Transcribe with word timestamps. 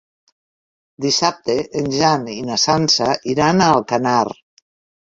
Dissabte 1.05 1.57
en 1.83 1.91
Jan 1.97 2.27
i 2.39 2.41
na 2.49 2.59
Sança 2.65 3.13
iran 3.37 3.65
a 3.67 3.73
Alcanar. 3.79 4.21